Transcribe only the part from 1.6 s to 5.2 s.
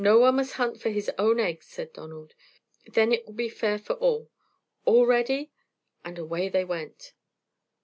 said Donald. "Then it will be fair for all. All